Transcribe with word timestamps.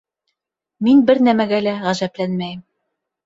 Мин 0.87 1.03
бер 1.09 1.19
нәмәгә 1.27 1.59
лә 1.67 1.75
ғәжәпләнмәйем. 1.83 2.65